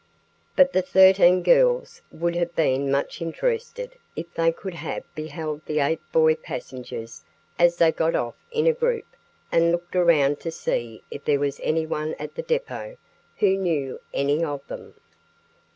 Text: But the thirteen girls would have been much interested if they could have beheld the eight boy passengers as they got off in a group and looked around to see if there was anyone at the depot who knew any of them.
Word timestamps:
But 0.55 0.73
the 0.73 0.81
thirteen 0.81 1.43
girls 1.43 2.01
would 2.11 2.33
have 2.35 2.55
been 2.55 2.89
much 2.89 3.21
interested 3.21 3.91
if 4.15 4.33
they 4.33 4.51
could 4.51 4.73
have 4.73 5.03
beheld 5.13 5.63
the 5.67 5.77
eight 5.79 6.01
boy 6.11 6.33
passengers 6.33 7.23
as 7.59 7.77
they 7.77 7.91
got 7.91 8.15
off 8.15 8.33
in 8.51 8.65
a 8.65 8.73
group 8.73 9.05
and 9.51 9.71
looked 9.71 9.95
around 9.95 10.39
to 10.39 10.49
see 10.49 11.03
if 11.11 11.23
there 11.25 11.39
was 11.39 11.59
anyone 11.61 12.15
at 12.17 12.33
the 12.33 12.41
depot 12.41 12.97
who 13.37 13.55
knew 13.55 13.99
any 14.11 14.43
of 14.43 14.65
them. 14.67 14.95